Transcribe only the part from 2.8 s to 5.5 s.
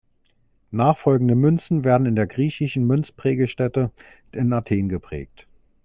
Münzprägestätte in Athen geprägt.